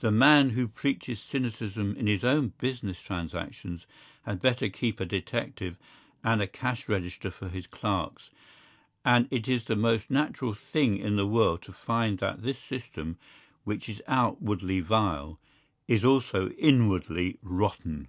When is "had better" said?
4.24-4.68